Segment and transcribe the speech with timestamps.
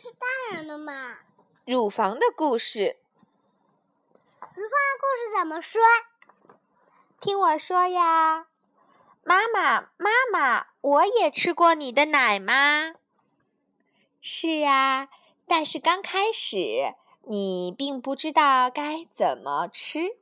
[0.00, 1.18] 是大人的嘛。
[1.64, 2.96] 乳房的故事。
[4.40, 5.82] 乳房的故事怎么说？
[7.20, 8.46] 听我说呀，
[9.24, 12.94] 妈妈，妈妈，我也吃过你的奶吗？
[14.20, 15.08] 是啊，
[15.48, 20.16] 但是刚开始你并不知道该怎么吃。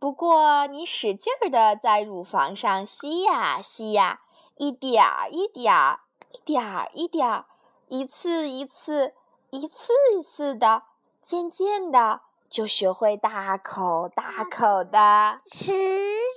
[0.00, 4.20] 不过你使劲儿的在乳房上吸呀吸呀，
[4.56, 6.00] 一点儿一点儿，
[6.32, 7.46] 一点儿一点儿，
[7.88, 9.14] 一次一次，
[9.50, 10.82] 一次一次的，
[11.22, 15.72] 渐渐的就学会大口大口的吃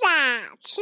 [0.06, 0.82] 啊吃。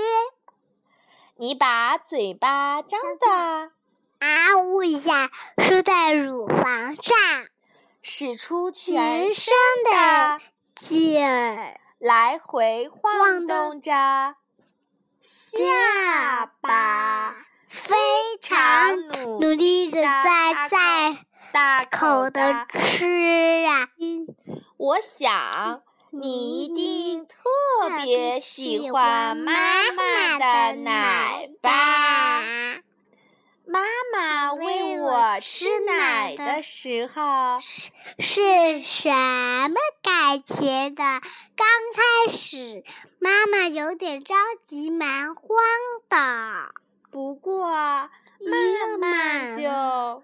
[1.36, 3.72] 你把嘴巴张的
[4.20, 7.16] 啊呜一下，输在乳房上，
[8.02, 9.54] 使出全身
[9.86, 10.42] 的
[10.76, 11.80] 劲儿。
[12.00, 13.92] 来回晃动着
[15.24, 17.27] 下巴，
[18.98, 23.88] 努努力的在在大口的吃啊！
[24.78, 25.81] 我想
[26.12, 27.36] 你一定特
[28.03, 29.53] 别喜欢妈
[29.92, 32.42] 妈的奶吧。
[33.70, 33.81] 妈
[34.14, 41.03] 妈喂我吃奶的时候是是什么感觉的？
[41.03, 42.84] 刚开始，
[43.20, 44.34] 妈妈有点着
[44.68, 45.44] 急，蛮慌
[46.09, 46.72] 的。
[47.12, 48.09] 不过
[48.46, 50.24] 慢慢就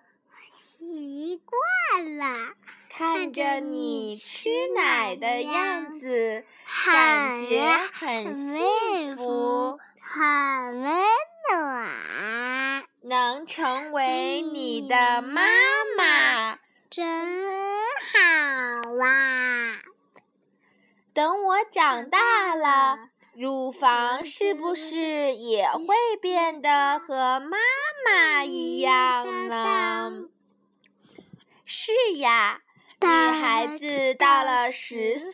[0.51, 2.53] 习惯了。
[2.89, 6.45] 看着你吃奶的样子，
[6.85, 11.03] 感觉很幸福，很温
[11.49, 12.83] 暖。
[13.01, 15.41] 能成为你的妈
[15.97, 17.49] 妈，真
[18.13, 19.81] 好啊！
[21.13, 27.57] 等我长大了，乳房是不是也会变得和妈
[28.05, 30.25] 妈一样呢？
[31.65, 32.61] 是呀，
[33.01, 35.31] 女孩子到了十岁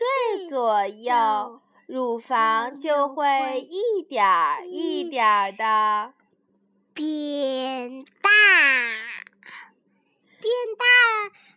[0.49, 6.13] 左右，乳房就会一点儿一点儿的。
[6.93, 8.29] 变大，
[10.39, 10.85] 变大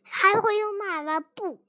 [0.02, 1.20] 还会有奶吗？
[1.20, 1.60] 不，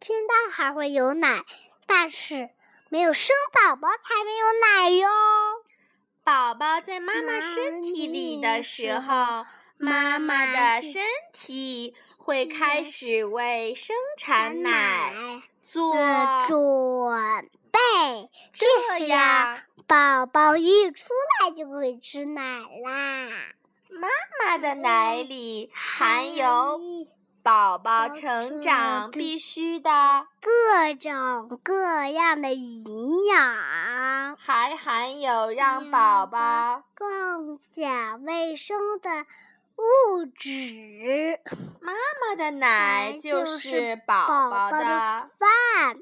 [0.00, 1.44] 变大还会有奶，
[1.86, 2.50] 但是
[2.92, 5.08] 没有生宝宝才没有奶哟。
[6.22, 9.46] 宝宝在妈妈身体里的时候，
[9.78, 15.10] 妈妈的身体会开始为生产奶
[15.62, 15.96] 做
[16.46, 19.62] 准备，这样。
[19.86, 21.08] 宝宝一出
[21.40, 23.54] 来就可以吃奶啦！
[23.88, 26.78] 妈妈的奶里含有
[27.42, 29.90] 宝宝成长必须的
[30.40, 39.26] 各种各样的营养，还含有让宝宝更加卫生的
[39.76, 41.40] 物质。
[41.80, 45.96] 妈妈的奶就是宝宝的饭。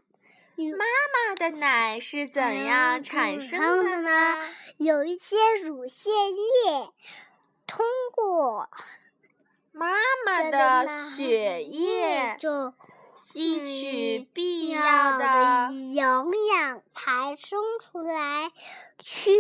[0.57, 0.85] 妈
[1.15, 4.37] 妈的奶是怎样产生的呢？
[4.77, 6.91] 有一些乳腺液
[7.67, 7.83] 通
[8.15, 8.69] 过
[9.73, 9.87] 妈
[10.27, 12.75] 妈的血液中
[13.15, 18.51] 吸取必要的营养，才生出来
[18.99, 19.31] 曲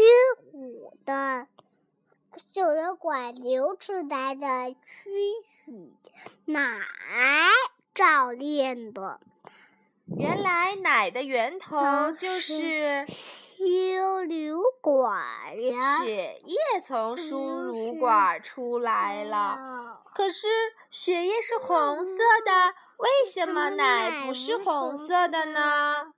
[0.52, 1.46] 骨的
[2.36, 2.62] 血
[2.98, 4.76] 管流出来的曲
[5.64, 5.92] 曲
[6.44, 6.80] 奶
[7.94, 9.20] 照炼的。
[10.16, 13.06] 原来奶的源头就是
[13.60, 13.66] 输
[14.22, 15.22] 乳管
[15.66, 20.00] 呀，血液从输乳管出来了。
[20.14, 20.48] 可是
[20.90, 26.14] 血液是红色的，为什么奶不是红色的呢？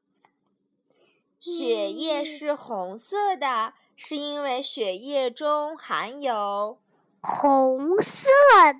[1.40, 6.78] 血液是红色的，是因为血液中含有
[7.20, 8.28] 红色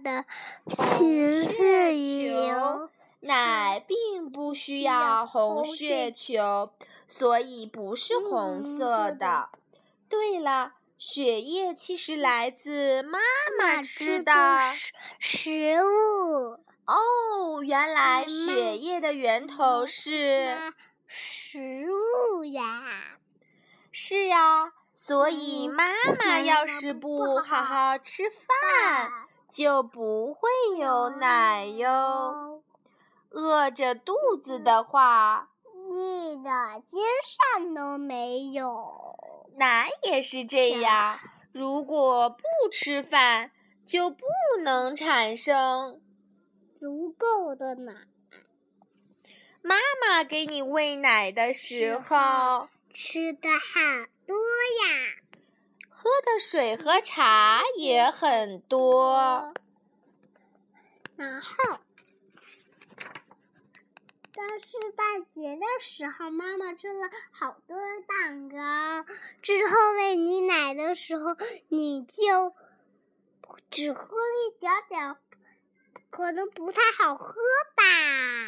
[0.04, 0.24] 的
[0.68, 2.88] 血球。
[3.24, 6.72] 奶并不需要红血球，
[7.06, 9.48] 所以不是红色的。
[10.08, 13.20] 对了，血液其实来自妈
[13.58, 14.32] 妈吃的
[15.20, 16.58] 食物。
[16.84, 20.72] 哦，原来血液的源头是
[21.06, 22.82] 食物呀。
[23.92, 29.12] 是呀，所以妈妈要是不好好吃饭，
[29.48, 32.51] 就不会有奶哟。
[33.32, 35.48] 饿着肚子的话，
[35.90, 36.54] 一点
[36.90, 37.00] 精
[37.56, 39.16] 神都没有。
[39.56, 41.18] 奶也是这样，
[41.52, 43.50] 如果不吃饭，
[43.86, 44.24] 就不
[44.62, 46.00] 能产生
[46.78, 47.92] 足够的奶。
[49.62, 53.80] 妈妈给你喂奶的时候，吃的好
[54.26, 55.14] 多呀，
[55.88, 59.54] 喝的水和茶也很多。
[61.16, 61.78] 然后。
[64.62, 67.76] 在圣诞节的时候，妈妈做了好多
[68.06, 69.04] 蛋糕。
[69.42, 71.36] 之后喂你奶的时候，
[71.68, 72.54] 你就
[73.72, 75.16] 只喝一点点，
[76.10, 77.34] 可能不太好喝
[77.74, 77.82] 吧。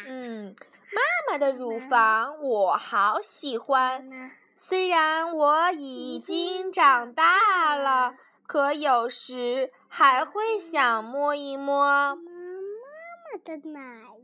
[0.07, 0.55] 嗯，
[0.93, 8.15] 妈妈的乳房我好喜欢，虽然我已经长大了，
[8.47, 14.14] 可有时还会想摸一摸妈妈的奶。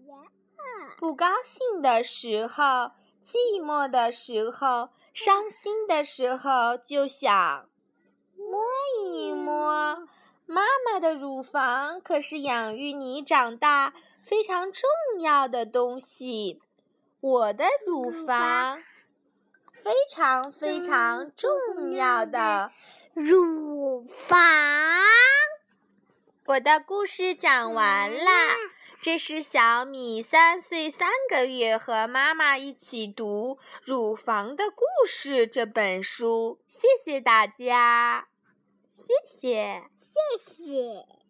[1.01, 2.91] 不高兴的时候，
[3.23, 7.67] 寂寞的时候，伤心的时候，就想
[8.37, 8.61] 摸
[9.03, 10.07] 一摸
[10.45, 11.99] 妈妈的乳房。
[12.01, 14.83] 可是养育你长大非常重
[15.19, 16.61] 要的东西，
[17.19, 18.77] 我的乳房
[19.83, 22.71] 非常非常重要的
[23.15, 24.37] 乳房。
[26.45, 28.31] 我的故事讲完了。
[29.01, 38.27] 这是小米三岁三个月和妈妈一起读《乳房的故事》这本书，谢谢大家，
[38.93, 41.20] 谢谢，谢谢。